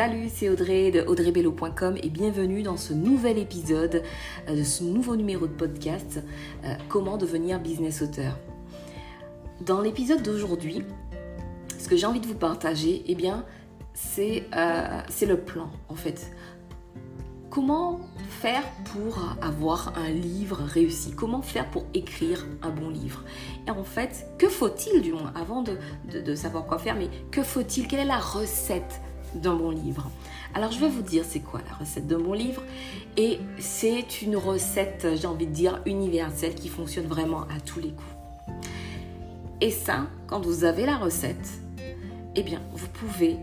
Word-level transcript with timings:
Salut, 0.00 0.30
c'est 0.34 0.48
Audrey 0.48 0.90
de 0.90 1.02
audreybello.com 1.02 1.98
et 2.02 2.08
bienvenue 2.08 2.62
dans 2.62 2.78
ce 2.78 2.94
nouvel 2.94 3.36
épisode 3.36 4.02
euh, 4.48 4.56
de 4.56 4.62
ce 4.62 4.82
nouveau 4.82 5.14
numéro 5.14 5.46
de 5.46 5.52
podcast 5.52 6.24
euh, 6.64 6.72
Comment 6.88 7.18
devenir 7.18 7.60
business 7.60 8.00
auteur. 8.00 8.38
Dans 9.60 9.82
l'épisode 9.82 10.22
d'aujourd'hui, 10.22 10.86
ce 11.78 11.86
que 11.86 11.98
j'ai 11.98 12.06
envie 12.06 12.20
de 12.20 12.26
vous 12.26 12.34
partager, 12.34 13.02
eh 13.08 13.14
bien, 13.14 13.44
c'est 13.92 14.44
euh, 14.56 15.02
le 15.20 15.36
plan 15.36 15.70
en 15.90 15.96
fait. 15.96 16.34
Comment 17.50 18.00
faire 18.40 18.62
pour 18.94 19.18
avoir 19.42 19.92
un 19.98 20.08
livre 20.08 20.62
réussi? 20.62 21.12
Comment 21.14 21.42
faire 21.42 21.70
pour 21.70 21.84
écrire 21.92 22.46
un 22.62 22.70
bon 22.70 22.88
livre? 22.88 23.22
Et 23.68 23.70
en 23.70 23.84
fait, 23.84 24.28
que 24.38 24.48
faut-il 24.48 25.02
du 25.02 25.12
moins, 25.12 25.34
avant 25.34 25.62
de, 25.62 25.76
de 26.18 26.34
savoir 26.34 26.64
quoi 26.64 26.78
faire, 26.78 26.96
mais 26.96 27.10
que 27.30 27.42
faut-il? 27.42 27.86
Quelle 27.86 28.00
est 28.00 28.04
la 28.06 28.18
recette 28.18 29.02
d'un 29.34 29.54
bon 29.54 29.70
livre. 29.70 30.10
Alors 30.54 30.72
je 30.72 30.80
vais 30.80 30.88
vous 30.88 31.02
dire 31.02 31.24
c'est 31.26 31.40
quoi 31.40 31.60
la 31.68 31.76
recette 31.76 32.06
d'un 32.06 32.18
bon 32.18 32.32
livre 32.32 32.62
et 33.16 33.38
c'est 33.58 34.22
une 34.22 34.36
recette, 34.36 35.06
j'ai 35.14 35.26
envie 35.26 35.46
de 35.46 35.52
dire, 35.52 35.80
universelle 35.86 36.54
qui 36.54 36.68
fonctionne 36.68 37.06
vraiment 37.06 37.42
à 37.42 37.60
tous 37.64 37.80
les 37.80 37.90
coups. 37.90 38.60
Et 39.60 39.70
ça, 39.70 40.06
quand 40.26 40.40
vous 40.40 40.64
avez 40.64 40.86
la 40.86 40.96
recette, 40.96 41.48
eh 42.34 42.42
bien 42.42 42.60
vous 42.72 42.88
pouvez 42.88 43.36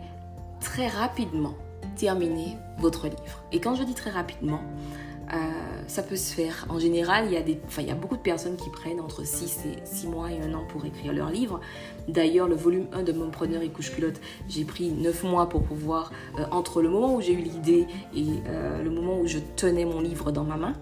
très 0.59 0.87
rapidement 0.87 1.55
terminer 1.95 2.57
votre 2.79 3.05
livre. 3.05 3.43
Et 3.51 3.59
quand 3.59 3.75
je 3.75 3.83
dis 3.83 3.93
très 3.93 4.11
rapidement, 4.11 4.61
euh, 5.33 5.37
ça 5.87 6.03
peut 6.03 6.17
se 6.17 6.33
faire. 6.33 6.65
En 6.69 6.79
général, 6.79 7.25
il 7.27 7.33
y, 7.33 7.37
a 7.37 7.41
des, 7.41 7.59
il 7.79 7.87
y 7.87 7.91
a 7.91 7.95
beaucoup 7.95 8.17
de 8.17 8.21
personnes 8.21 8.57
qui 8.57 8.69
prennent 8.69 8.99
entre 8.99 9.25
6 9.25 9.59
et 9.65 9.85
6 9.85 10.07
mois 10.07 10.31
et 10.31 10.41
un 10.41 10.53
an 10.53 10.63
pour 10.67 10.85
écrire 10.85 11.13
leur 11.13 11.31
livre. 11.31 11.61
D'ailleurs, 12.07 12.47
le 12.47 12.55
volume 12.55 12.87
1 12.93 13.03
de 13.03 13.13
Mon 13.13 13.29
preneur 13.29 13.61
et 13.61 13.69
couche 13.69 13.91
culotte, 13.91 14.19
j'ai 14.49 14.65
pris 14.65 14.91
9 14.91 15.23
mois 15.23 15.49
pour 15.49 15.63
pouvoir, 15.63 16.11
euh, 16.37 16.43
entre 16.51 16.81
le 16.81 16.89
moment 16.89 17.15
où 17.15 17.21
j'ai 17.21 17.33
eu 17.33 17.41
l'idée 17.41 17.87
et 18.15 18.25
euh, 18.47 18.83
le 18.83 18.89
moment 18.89 19.19
où 19.19 19.27
je 19.27 19.39
tenais 19.55 19.85
mon 19.85 20.01
livre 20.01 20.31
dans 20.31 20.43
ma 20.43 20.57
main, 20.57 20.73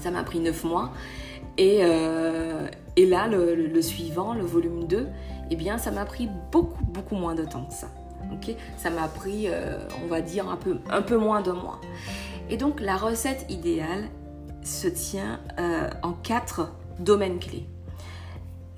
ça 0.00 0.10
m'a 0.10 0.24
pris 0.24 0.40
9 0.40 0.64
mois. 0.64 0.92
Et, 1.56 1.80
et 2.94 3.06
là, 3.06 3.26
le, 3.26 3.82
suivant, 3.82 4.32
le 4.32 4.44
volume 4.44 4.86
2, 4.86 5.08
eh 5.50 5.56
bien, 5.56 5.76
ça 5.76 5.90
m'a 5.90 6.04
pris 6.04 6.28
beaucoup, 6.52 6.84
beaucoup 6.84 7.16
moins 7.16 7.34
de 7.34 7.44
temps 7.44 7.64
que 7.64 7.74
ça. 7.74 7.88
ok? 8.32 8.54
Ça 8.76 8.90
m'a 8.90 9.08
pris, 9.08 9.48
on 10.04 10.06
va 10.06 10.20
dire, 10.20 10.48
un 10.48 10.54
peu, 10.54 10.78
un 10.88 11.02
peu 11.02 11.16
moins 11.16 11.40
d'un 11.40 11.54
mois. 11.54 11.80
Et 12.50 12.56
donc 12.56 12.80
la 12.80 12.96
recette 12.96 13.46
idéale 13.48 14.08
se 14.62 14.88
tient 14.88 15.40
euh, 15.58 15.90
en 16.02 16.12
quatre 16.12 16.72
domaines 16.98 17.38
clés. 17.38 17.66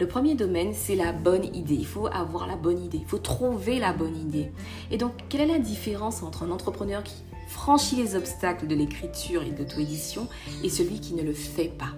Le 0.01 0.09
premier 0.09 0.35
domaine, 0.35 0.73
c'est 0.73 0.97
la 0.97 1.13
bonne 1.13 1.45
idée. 1.55 1.75
Il 1.75 1.87
faut 1.87 2.07
avoir 2.07 2.47
la 2.47 2.57
bonne 2.57 2.83
idée. 2.83 2.99
Il 2.99 3.07
faut 3.07 3.19
trouver 3.19 3.79
la 3.79 3.93
bonne 3.93 4.17
idée. 4.17 4.51
Et 4.91 4.97
donc, 4.97 5.13
quelle 5.29 5.43
est 5.43 5.53
la 5.53 5.59
différence 5.59 6.23
entre 6.23 6.43
un 6.43 6.51
entrepreneur 6.51 7.03
qui 7.03 7.23
franchit 7.49 7.97
les 7.97 8.15
obstacles 8.15 8.67
de 8.67 8.75
l'écriture 8.75 9.43
et 9.43 9.51
de 9.51 9.59
l'auto-édition 9.59 10.27
et 10.65 10.71
celui 10.71 11.01
qui 11.01 11.13
ne 11.13 11.23
le 11.23 11.35
fait 11.35 11.69
pas? 11.69 11.91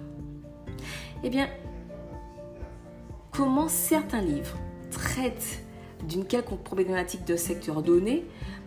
Eh 1.23 1.29
bien, 1.29 1.47
comment 3.31 3.69
certains 3.69 4.21
livres 4.21 4.57
traitent 4.91 5.63
d'une 6.05 6.25
quelconque 6.25 6.63
problématique 6.63 7.23
de 7.23 7.37
secteur 7.37 7.81
donné 7.81 8.25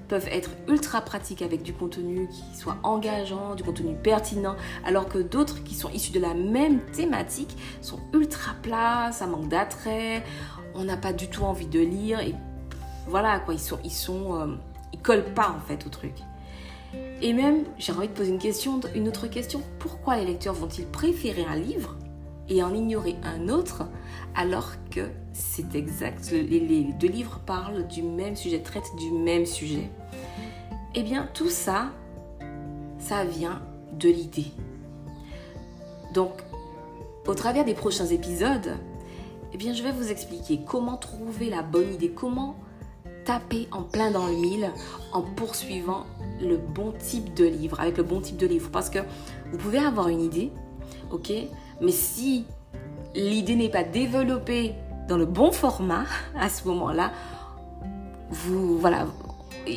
peuvent 0.09 0.29
être 0.31 0.51
ultra 0.69 1.01
pratiques 1.01 1.43
avec 1.43 1.63
du 1.63 1.73
contenu 1.73 2.29
qui 2.29 2.57
soit 2.57 2.77
engageant, 2.83 3.55
du 3.55 3.63
contenu 3.63 3.95
pertinent, 3.95 4.57
alors 4.85 5.09
que 5.09 5.19
d'autres 5.19 5.63
qui 5.65 5.75
sont 5.75 5.91
issus 5.91 6.13
de 6.13 6.21
la 6.21 6.35
même 6.35 6.81
thématique 6.93 7.57
sont 7.81 8.01
ultra 8.13 8.53
plats, 8.63 9.13
ça 9.13 9.27
manque 9.27 9.49
d'attrait, 9.49 10.25
on 10.75 10.85
n'a 10.85 10.97
pas 10.97 11.13
du 11.13 11.29
tout 11.29 11.43
envie 11.43 11.67
de 11.67 11.81
lire 11.81 12.21
et 12.21 12.35
voilà 13.07 13.39
quoi, 13.41 13.55
ils 13.55 13.61
sont, 13.61 13.79
ils 13.85 13.91
sont, 13.91 14.35
euh, 14.35 14.47
ils 14.93 15.01
collent 15.01 15.35
pas 15.35 15.55
en 15.57 15.61
fait 15.67 15.87
au 15.87 15.89
truc. 15.89 16.15
Et 17.23 17.33
même, 17.33 17.65
j'ai 17.79 17.93
envie 17.93 18.09
de 18.09 18.13
poser 18.13 18.31
une 18.31 18.39
question, 18.39 18.81
une 18.95 19.09
autre 19.09 19.27
question. 19.27 19.63
Pourquoi 19.79 20.17
les 20.17 20.25
lecteurs 20.25 20.55
vont-ils 20.55 20.87
préférer 20.87 21.45
un 21.45 21.57
livre 21.57 21.97
et 22.49 22.63
en 22.63 22.75
ignorer 22.75 23.17
un 23.23 23.49
autre 23.49 23.85
alors 24.35 24.73
que 24.91 25.09
c'est 25.33 25.75
exact, 25.75 26.31
les, 26.31 26.85
deux 26.99 27.09
livres 27.09 27.41
parlent 27.47 27.87
du 27.87 28.03
même 28.03 28.37
sujet, 28.37 28.61
traitent 28.61 28.95
du 28.99 29.11
même 29.11 29.47
sujet. 29.47 29.91
Eh 30.95 31.03
bien, 31.03 31.29
tout 31.35 31.49
ça, 31.49 31.91
ça 32.99 33.25
vient 33.25 33.63
de 33.93 34.09
l'idée. 34.09 34.47
Donc, 36.15 36.33
au 37.27 37.35
travers 37.35 37.65
des 37.65 37.75
prochains 37.75 38.07
épisodes, 38.07 38.77
eh 39.53 39.57
bien, 39.57 39.73
je 39.73 39.83
vais 39.83 39.93
vous 39.93 40.11
expliquer 40.11 40.61
comment 40.67 40.97
trouver 40.97 41.51
la 41.51 41.63
bonne 41.63 41.95
idée, 41.95 42.11
comment 42.11 42.57
taper 43.25 43.69
en 43.73 43.83
plein 43.83 44.11
dans 44.11 44.27
le 44.27 44.37
mille 44.37 44.71
en 45.13 45.23
poursuivant 45.23 46.07
le 46.41 46.57
bon 46.57 46.93
type 46.99 47.35
de 47.35 47.45
livre, 47.45 47.81
avec 47.81 47.97
le 47.97 48.03
bon 48.03 48.21
type 48.21 48.37
de 48.37 48.47
livre. 48.47 48.71
Parce 48.71 48.91
que 48.91 49.01
vous 49.51 49.59
pouvez 49.59 49.79
avoir 49.79 50.09
une 50.09 50.21
idée, 50.21 50.53
ok, 51.11 51.33
mais 51.81 51.93
si 51.93 52.45
l'idée 53.15 53.57
n'est 53.57 53.69
pas 53.69 53.85
développée 53.85 54.75
dans 55.09 55.17
le 55.17 55.27
bon 55.27 55.53
format 55.53 56.05
à 56.39 56.49
ce 56.49 56.67
moment-là, 56.69 57.13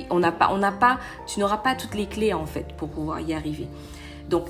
on 0.10 0.20
n'a 0.20 0.32
pas, 0.32 1.00
tu 1.28 1.40
n'auras 1.40 1.58
pas 1.58 1.76
toutes 1.76 1.96
les 1.96 2.08
clés 2.08 2.34
en 2.34 2.46
fait 2.46 2.76
pour 2.78 2.90
pouvoir 2.90 3.20
y 3.22 3.34
arriver. 3.34 3.68
Donc 4.30 4.46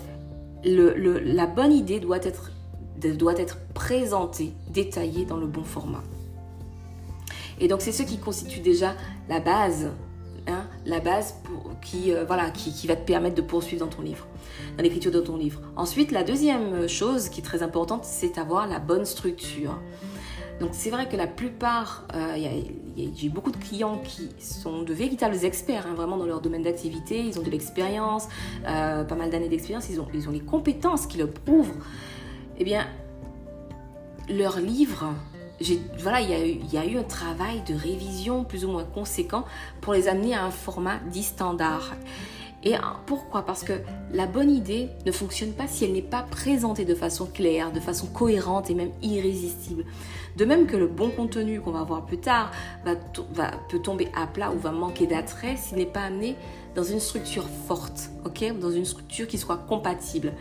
la 0.64 1.48
bonne 1.48 1.74
idée 1.74 2.00
doit 2.00 2.20
être, 2.20 2.52
présentée, 3.74 4.54
détaillée 4.70 5.26
dans 5.26 5.38
le 5.38 5.48
bon 5.48 5.64
format. 5.64 6.04
Et 7.62 7.68
donc 7.68 7.82
c'est 7.82 7.92
ce 7.92 8.04
qui 8.04 8.18
constitue 8.18 8.60
déjà 8.60 8.94
la 9.28 9.40
base 9.40 9.90
la 10.86 11.00
base 11.00 11.36
qui, 11.82 12.12
euh, 12.14 12.26
qui, 12.54 12.88
va 12.88 12.96
te 12.96 13.06
permettre 13.06 13.36
de 13.36 13.42
poursuivre 13.42 13.86
dans 13.86 13.92
ton 13.92 14.02
livre, 14.02 14.28
dans 14.78 14.84
l'écriture 14.84 15.12
de 15.12 15.20
ton 15.20 15.38
livre. 15.38 15.62
Ensuite, 15.76 16.12
la 16.12 16.24
deuxième 16.24 16.88
chose 16.88 17.30
qui 17.30 17.42
est 17.42 17.44
très 17.44 17.64
importante, 17.64 18.06
c'est 18.06 18.38
avoir 18.38 18.68
la 18.68 18.80
bonne 18.80 19.06
structure. 19.06 19.80
Donc 20.60 20.72
c'est 20.74 20.90
vrai 20.90 21.08
que 21.08 21.16
la 21.16 21.28
plupart, 21.28 22.06
euh, 22.14 22.36
j'ai 23.16 23.30
beaucoup 23.30 23.52
de 23.52 23.58
clients 23.58 24.02
qui 24.04 24.30
sont 24.40 24.82
de 24.82 24.94
véritables 24.94 25.46
experts, 25.46 25.88
hein, 25.88 25.94
vraiment 25.96 26.18
dans 26.18 26.26
leur 26.26 26.42
domaine 26.42 26.64
d'activité, 26.64 27.20
ils 27.20 27.40
ont 27.40 27.44
de 27.44 27.50
l'expérience, 27.50 28.28
euh, 28.68 29.06
pas 29.06 29.16
mal 29.16 29.30
d'années 29.30 29.48
d'expérience, 29.48 29.90
ils 29.90 30.02
ont, 30.02 30.08
ils 30.14 30.28
ont 30.28 30.32
les 30.32 30.42
compétences 30.42 31.08
qui 31.08 31.18
le 31.18 31.28
prouvent. 31.28 31.74
Eh 32.58 32.66
bien, 32.66 32.86
leur 34.28 34.60
livre, 34.60 35.14
voilà, 35.98 36.22
il 36.22 36.30
y, 36.74 36.78
a 36.78 36.86
eu, 36.86 36.98
un 36.98 37.04
travail 37.04 37.62
de 37.68 37.74
révision 37.74 38.44
plus 38.44 38.66
ou 38.66 38.72
moins 38.72 38.86
conséquent 38.86 39.46
pour 39.82 39.94
les 39.94 40.08
amener 40.08 40.34
à 40.34 40.46
un 40.46 40.52
format 40.52 41.00
dit 41.12 41.24
standard. 41.24 41.96
Et 42.64 42.76
pourquoi? 43.06 43.46
Parce 43.46 43.64
que 43.64 43.74
la 44.12 44.26
bonne 44.26 44.52
idée 44.52 44.90
ne 45.06 45.12
fonctionne 45.12 45.54
pas 45.54 45.68
si 45.68 45.86
elle 45.86 45.94
n'est 45.94 46.02
pas 46.02 46.24
présentée 46.24 46.84
de 46.84 46.94
façon 46.94 47.26
claire, 47.26 47.72
de 47.72 47.80
façon 47.80 48.08
cohérente 48.08 48.70
et 48.70 48.76
même 48.76 48.92
irrésistible. 49.02 49.86
De 50.36 50.46
même 50.46 50.68
que 50.68 50.76
le 50.76 50.88
bon 50.88 51.10
contenu 51.10 51.62
qu'on 51.62 51.72
va 51.72 51.84
voir 51.84 52.06
plus 52.06 52.18
tard 52.18 52.52
va, 52.84 52.96
peut 53.70 53.80
tomber 53.80 54.10
à 54.16 54.28
plat 54.28 54.52
ou 54.52 54.60
va 54.60 54.72
manquer 54.72 55.08
d'attrait 55.08 55.56
s'il 55.56 55.78
n'est 55.78 55.86
pas 55.86 56.04
amené 56.04 56.36
dans 56.76 56.84
une 56.84 57.00
structure 57.00 57.46
forte, 57.68 58.10
ok? 58.26 58.58
Dans 58.60 58.72
une 58.72 58.86
structure 58.86 59.28
qui 59.28 59.38
soit 59.38 59.58
compatible. 59.58 60.34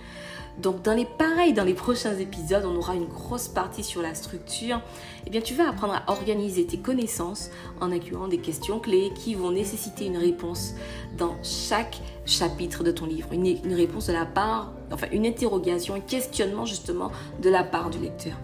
Donc 0.59 0.83
dans 0.83 0.95
les 0.95 1.05
pareils, 1.05 1.53
dans 1.53 1.65
les 1.65 1.75
prochains 1.75 2.17
épisodes, 2.17 2.65
on 2.67 2.75
aura 2.77 2.95
une 2.97 3.07
grosse 3.07 3.47
partie 3.47 3.85
sur 3.85 4.03
la 4.03 4.15
structure. 4.15 4.81
Eh 5.27 5.31
bien, 5.31 5.41
tu 5.41 5.55
vas 5.55 5.69
apprendre 5.69 5.95
à 5.95 6.11
organiser 6.11 6.67
tes 6.67 6.79
connaissances 6.79 7.51
en 7.81 7.93
incluant 7.93 8.27
des 8.27 8.39
questions 8.39 8.81
clés 8.81 9.13
qui 9.15 9.35
vont 9.35 9.53
nécessiter 9.53 10.07
une 10.07 10.17
réponse 10.17 10.75
dans 11.17 11.37
chaque 11.45 12.01
chapitre 12.27 12.83
de 12.83 12.91
ton 12.91 13.07
livre. 13.07 13.29
Une, 13.33 13.73
réponse 13.73 14.09
de 14.09 14.13
la 14.13 14.27
part, 14.27 14.73
enfin 14.93 15.07
une 15.13 15.27
interrogation, 15.27 15.95
un 15.95 16.01
questionnement 16.01 16.65
justement 16.65 17.13
de 17.41 17.51
la 17.51 17.63
part 17.63 17.91
du 17.91 17.99
lecteur. 17.99 18.35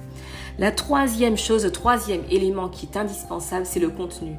La 0.59 0.71
troisième 0.71 1.37
chose, 1.37 1.65
le 1.65 1.73
troisième 1.73 2.23
élément 2.31 2.69
qui 2.69 2.87
est 2.87 2.97
indispensable, 2.97 3.67
c'est 3.67 3.81
le 3.81 3.89
contenu, 3.89 4.37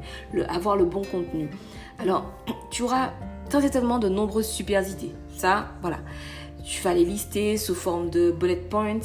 avoir 0.48 0.78
le 0.78 0.86
bon 0.86 1.02
contenu. 1.04 1.50
Alors, 2.00 2.24
tu 2.72 2.84
auras 2.84 3.12
très 3.50 3.62
certainement 3.62 4.00
de 4.00 4.08
nombreuses 4.08 4.48
super 4.48 4.88
idées. 4.88 5.12
Ça, 5.36 5.68
voilà 5.82 5.98
tu 6.66 6.82
vas 6.82 6.94
les 6.94 7.06
lister 7.06 7.58
sous 7.58 7.76
forme 7.76 8.10
de 8.10 8.32
bullet 8.32 8.56
points. 8.56 9.00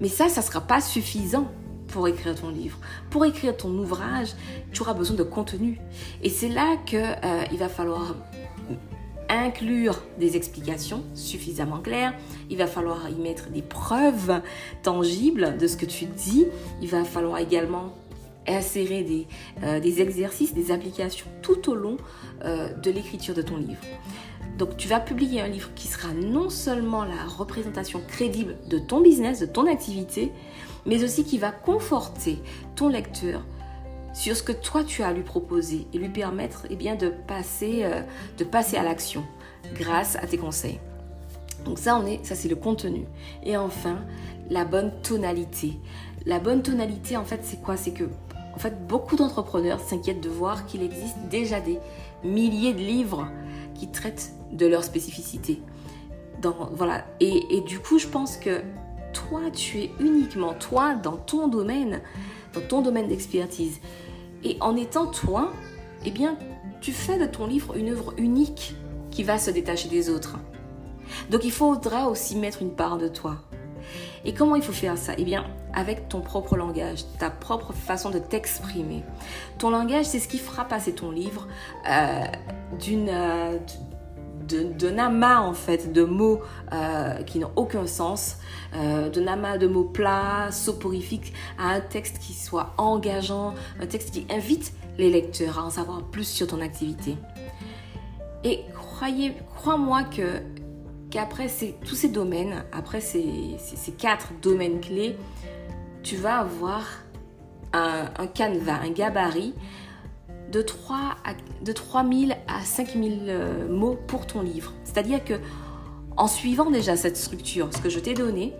Mais 0.00 0.08
ça, 0.08 0.28
ça 0.28 0.40
ne 0.40 0.46
sera 0.46 0.60
pas 0.60 0.80
suffisant 0.80 1.50
pour 1.88 2.08
écrire 2.08 2.34
ton 2.34 2.50
livre. 2.50 2.78
Pour 3.10 3.24
écrire 3.24 3.56
ton 3.56 3.70
ouvrage, 3.70 4.34
tu 4.72 4.82
auras 4.82 4.94
besoin 4.94 5.16
de 5.16 5.22
contenu. 5.22 5.80
Et 6.22 6.30
c'est 6.30 6.48
là 6.48 6.76
qu'il 6.86 6.98
euh, 6.98 7.44
il 7.52 7.58
va 7.58 7.68
falloir 7.68 8.14
inclure 9.28 10.02
des 10.18 10.36
explications 10.36 11.02
suffisamment 11.14 11.80
claires. 11.80 12.14
Il 12.50 12.56
va 12.56 12.66
falloir 12.66 13.08
y 13.10 13.14
mettre 13.14 13.50
des 13.50 13.62
preuves 13.62 14.40
tangibles 14.82 15.58
de 15.58 15.66
ce 15.66 15.76
que 15.76 15.86
tu 15.86 16.06
dis. 16.06 16.46
Il 16.80 16.88
va 16.88 17.04
falloir 17.04 17.38
également 17.38 17.94
insérer 18.46 19.02
des, 19.02 19.26
euh, 19.62 19.80
exercices, 19.82 20.54
des 20.54 20.70
applications 20.70 21.26
tout 21.42 21.70
au 21.70 21.74
long 21.74 21.98
euh, 22.44 22.72
de 22.72 22.90
l'écriture 22.90 23.34
de 23.34 23.42
ton 23.42 23.58
livre. 23.58 23.80
Donc 24.58 24.76
tu 24.76 24.88
vas 24.88 24.98
publier 24.98 25.40
un 25.40 25.46
livre 25.46 25.70
qui 25.76 25.86
sera 25.86 26.12
non 26.12 26.50
seulement 26.50 27.04
la 27.04 27.24
représentation 27.28 28.02
crédible 28.06 28.56
de 28.68 28.80
ton 28.80 29.00
business, 29.00 29.38
de 29.38 29.46
ton 29.46 29.70
activité, 29.70 30.32
mais 30.84 31.04
aussi 31.04 31.24
qui 31.24 31.38
va 31.38 31.52
conforter 31.52 32.40
ton 32.74 32.88
lecteur 32.88 33.44
sur 34.12 34.34
ce 34.34 34.42
que 34.42 34.50
toi 34.50 34.82
tu 34.82 35.04
as 35.04 35.08
à 35.08 35.12
lui 35.12 35.22
proposer 35.22 35.86
et 35.94 35.98
lui 35.98 36.08
permettre 36.08 36.66
eh 36.70 36.76
bien, 36.76 36.96
de, 36.96 37.08
passer, 37.08 37.84
euh, 37.84 38.02
de 38.36 38.42
passer 38.42 38.76
à 38.76 38.82
l'action 38.82 39.24
grâce 39.74 40.16
à 40.16 40.26
tes 40.26 40.38
conseils. 40.38 40.80
Donc 41.64 41.78
ça, 41.78 41.96
on 41.96 42.04
est, 42.04 42.24
ça 42.24 42.34
c'est 42.34 42.48
le 42.48 42.56
contenu. 42.56 43.04
Et 43.44 43.56
enfin, 43.56 43.98
la 44.50 44.64
bonne 44.64 44.92
tonalité. 45.02 45.74
La 46.26 46.40
bonne 46.40 46.62
tonalité, 46.62 47.16
en 47.16 47.24
fait, 47.24 47.40
c'est 47.44 47.62
quoi? 47.62 47.76
C'est 47.76 47.92
que, 47.92 48.04
beaucoup 48.88 49.14
d'entrepreneurs 49.14 49.78
s'inquiètent 49.78 50.20
de 50.20 50.28
voir 50.28 50.66
qu'il 50.66 50.82
existe 50.82 51.16
déjà 51.30 51.60
des 51.60 51.78
milliers 52.24 52.74
de 52.74 52.80
livres 52.80 53.28
qui 53.76 53.88
traitent 53.88 54.32
de 54.52 54.66
leur 54.66 54.84
spécificité. 54.84 55.60
Dans, 56.40 56.70
voilà. 56.72 57.04
Et, 57.20 57.60
du 57.66 57.80
coup, 57.80 57.98
je 57.98 58.06
pense 58.06 58.36
que 58.36 58.62
toi, 59.12 59.40
tu 59.52 59.80
es 59.80 59.90
uniquement 60.00 60.54
toi 60.54 60.94
dans 60.94 61.16
ton 61.16 61.48
domaine, 61.48 62.00
dans 62.54 62.60
ton 62.60 62.82
domaine 62.82 63.08
d'expertise. 63.08 63.80
Et 64.44 64.56
en 64.60 64.76
étant 64.76 65.06
toi, 65.06 65.52
eh 66.04 66.10
bien, 66.10 66.36
tu 66.80 66.92
fais 66.92 67.18
de 67.18 67.26
ton 67.26 67.46
livre 67.46 67.76
une 67.76 67.88
œuvre 67.90 68.14
unique 68.18 68.74
qui 69.10 69.24
va 69.24 69.38
se 69.38 69.50
détacher 69.50 69.88
des 69.88 70.10
autres. 70.10 70.38
Donc 71.30 71.44
il 71.44 71.50
faudra 71.50 72.08
aussi 72.08 72.36
mettre 72.36 72.62
une 72.62 72.72
part 72.72 72.98
de 72.98 73.08
toi. 73.08 73.38
Et 74.24 74.34
comment 74.34 74.56
il 74.56 74.62
faut 74.62 74.72
faire 74.72 74.98
ça? 74.98 75.14
Eh 75.16 75.24
bien, 75.24 75.44
avec 75.72 76.08
ton 76.08 76.20
propre 76.20 76.56
langage, 76.56 77.04
ta 77.18 77.30
propre 77.30 77.72
façon 77.72 78.10
de 78.10 78.18
t'exprimer. 78.18 79.02
Ton 79.58 79.70
langage, 79.70 80.04
c'est 80.06 80.18
ce 80.18 80.28
qui 80.28 80.38
fera 80.38 80.64
passer 80.64 80.92
ton 80.92 81.10
livre 81.10 81.48
euh, 81.90 82.24
d'une... 82.78 83.08
Euh, 83.08 83.58
d'un 84.48 84.98
amas 84.98 85.40
en 85.40 85.52
fait 85.52 85.92
de 85.92 86.02
mots 86.04 86.40
euh, 86.72 87.22
qui 87.22 87.38
n'ont 87.38 87.52
aucun 87.56 87.86
sens, 87.86 88.36
euh, 88.74 89.08
d'un 89.10 89.58
de 89.58 89.66
mots 89.66 89.84
plats, 89.84 90.50
soporifiques, 90.50 91.32
à 91.58 91.70
un 91.70 91.80
texte 91.80 92.18
qui 92.18 92.32
soit 92.32 92.74
engageant, 92.78 93.54
un 93.80 93.86
texte 93.86 94.10
qui 94.12 94.26
invite 94.30 94.72
les 94.96 95.10
lecteurs 95.10 95.58
à 95.58 95.64
en 95.64 95.70
savoir 95.70 96.02
plus 96.02 96.26
sur 96.26 96.46
ton 96.46 96.60
activité. 96.60 97.16
Et 98.44 98.60
croyez, 98.74 99.34
crois-moi 99.56 100.04
que 100.04 100.42
qu'après 101.10 101.48
tous 101.86 101.94
ces 101.94 102.08
domaines, 102.08 102.64
après 102.72 103.00
ces, 103.00 103.56
ces, 103.58 103.92
quatre 103.92 104.28
domaines 104.42 104.80
clés, 104.80 105.16
tu 106.02 106.16
vas 106.16 106.38
avoir 106.38 106.82
un, 107.72 108.04
un 108.18 108.26
canevas, 108.26 108.80
un 108.82 108.90
gabarit 108.90 109.54
de 110.50 110.62
3 110.62 110.96
à, 111.24 111.34
de 111.62 111.72
3000 111.72 112.36
à 112.46 112.64
5000 112.64 113.24
euh, 113.28 113.68
mots 113.68 113.98
pour 114.06 114.26
ton 114.26 114.42
livre. 114.42 114.72
C'est-à-dire 114.84 115.24
que 115.24 115.34
en 116.16 116.26
suivant 116.26 116.70
déjà 116.70 116.96
cette 116.96 117.16
structure, 117.16 117.68
ce 117.72 117.80
que 117.80 117.88
je 117.88 118.00
t'ai 118.00 118.14
donné, 118.14 118.54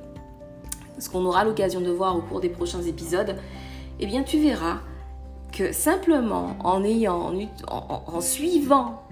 ce 0.99 1.08
qu'on 1.11 1.25
aura 1.25 1.44
l'occasion 1.44 1.81
de 1.81 1.90
voir 1.90 2.17
au 2.17 2.20
cours 2.20 2.40
des 2.40 2.49
prochains 2.49 2.82
épisodes, 2.82 3.37
eh 4.00 4.06
bien 4.06 4.23
tu 4.23 4.38
verras 4.38 4.81
que 5.52 5.73
simplement 5.73 6.56
en 6.62 6.85
ayant 6.85 7.32
en, 7.67 8.20
suivant 8.20 9.02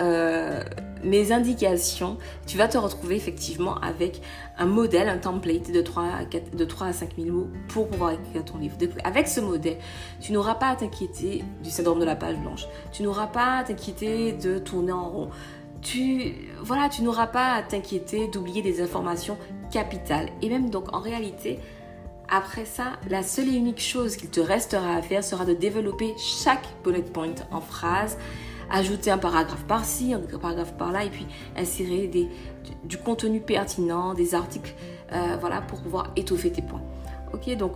euh, 0.00 0.62
mes 1.02 1.32
indications, 1.32 2.16
tu 2.46 2.56
vas 2.56 2.68
te 2.68 2.78
retrouver 2.78 3.16
effectivement 3.16 3.76
avec 3.80 4.20
un 4.58 4.66
modèle, 4.66 5.08
un 5.08 5.18
template 5.18 5.70
de 5.70 5.80
3 5.80 6.04
à, 6.20 6.24
4, 6.24 6.56
de 6.56 6.64
3 6.64 6.86
à 6.88 6.92
5 6.92 7.10
000 7.18 7.36
mots 7.36 7.48
pour 7.68 7.88
pouvoir 7.88 8.12
écrire 8.12 8.44
ton 8.44 8.58
livre. 8.58 8.76
avec 9.04 9.28
ce 9.28 9.40
modèle, 9.40 9.78
tu 10.20 10.32
n'auras 10.32 10.54
pas 10.54 10.68
à 10.68 10.76
t'inquiéter 10.76 11.44
du 11.62 11.70
syndrome 11.70 12.00
de 12.00 12.04
la 12.04 12.16
page 12.16 12.36
blanche. 12.36 12.66
Tu 12.92 13.02
n'auras 13.02 13.26
pas 13.26 13.58
à 13.58 13.64
t'inquiéter 13.64 14.32
de 14.32 14.58
tourner 14.58 14.92
en 14.92 15.08
rond. 15.08 15.30
Tu, 15.80 16.34
voilà, 16.62 16.88
tu 16.88 17.02
n'auras 17.02 17.26
pas 17.26 17.54
à 17.54 17.62
t'inquiéter 17.62 18.28
d'oublier 18.28 18.62
des 18.62 18.80
informations 18.80 19.36
capitales. 19.72 20.28
Et 20.40 20.48
même 20.48 20.70
donc 20.70 20.94
en 20.94 21.00
réalité, 21.00 21.58
après 22.28 22.64
ça, 22.64 22.92
la 23.10 23.22
seule 23.22 23.48
et 23.48 23.56
unique 23.56 23.80
chose 23.80 24.16
qu'il 24.16 24.30
te 24.30 24.40
restera 24.40 24.94
à 24.94 25.02
faire 25.02 25.22
sera 25.22 25.44
de 25.44 25.54
développer 25.54 26.14
chaque 26.16 26.66
bullet 26.82 27.02
point 27.02 27.34
en 27.50 27.60
phrase 27.60 28.16
ajouter 28.72 29.10
un 29.10 29.18
paragraphe 29.18 29.64
par-ci, 29.64 30.14
un 30.14 30.20
paragraphe 30.38 30.76
par-là, 30.76 31.04
et 31.04 31.10
puis 31.10 31.26
insérer 31.56 32.08
du, 32.84 32.98
contenu 32.98 33.40
pertinent, 33.40 34.14
des 34.14 34.34
articles, 34.34 34.74
euh, 35.12 35.36
voilà, 35.38 35.60
pour 35.60 35.80
pouvoir 35.80 36.10
étoffer 36.16 36.50
tes 36.50 36.62
points. 36.62 36.82
Ok, 37.32 37.54
donc 37.56 37.72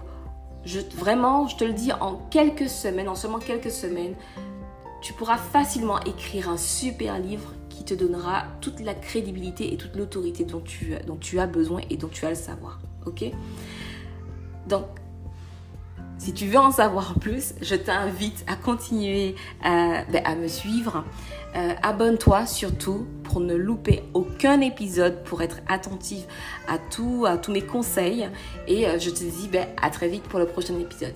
vraiment, 0.97 1.47
je 1.47 1.57
te 1.57 1.65
le 1.65 1.73
dis, 1.73 1.93
en 1.93 2.17
quelques 2.31 2.69
semaines, 2.69 3.09
en 3.09 3.15
seulement 3.15 3.39
quelques 3.39 3.71
semaines, 3.71 4.15
tu 5.03 5.13
pourras 5.13 5.37
facilement 5.37 6.01
écrire 6.01 6.49
un 6.49 6.57
super 6.57 7.19
livre 7.19 7.53
qui 7.69 7.85
te 7.85 7.95
donnera 7.95 8.45
toute 8.61 8.81
la 8.81 8.95
crédibilité 8.95 9.73
et 9.73 9.77
toute 9.77 9.95
l'autorité 9.95 10.45
dont 10.45 10.61
tu, 10.61 10.95
dont 11.07 11.17
tu 11.17 11.39
as 11.39 11.47
besoin 11.47 11.83
et 11.91 11.97
dont 11.97 12.09
tu 12.09 12.25
as 12.25 12.31
le 12.31 12.35
savoir. 12.35 12.81
Ok? 13.05 13.25
Donc, 14.67 14.87
si 16.27 16.33
tu 16.33 16.47
veux 16.47 16.59
en 16.59 16.73
savoir 16.73 17.15
plus, 17.21 17.55
je 17.63 17.77
t'invite 17.77 18.45
à 18.49 18.57
continuer 18.57 19.37
euh, 19.65 20.01
ben, 20.11 20.23
à 20.25 20.35
me 20.35 20.49
suivre. 20.49 21.05
Euh, 21.55 21.73
abonne-toi 21.85 22.47
surtout 22.47 23.07
pour 23.23 23.39
ne 23.39 23.55
louper 23.55 24.03
aucun 24.13 24.61
épisode, 24.61 25.23
pour 25.23 25.41
être 25.43 25.61
tout, 26.79 27.27
à 27.29 27.39
tous 27.39 27.53
mes 27.53 27.63
conseils. 27.63 28.29
Et 28.67 28.89
euh, 28.89 28.99
je 28.99 29.11
te 29.11 29.23
dis 29.23 29.47
ben, 29.53 29.69
à 29.81 29.89
très 29.91 30.09
vite 30.09 30.25
pour 30.25 30.41
le 30.41 30.47
prochain 30.47 30.77
épisode. 30.81 31.15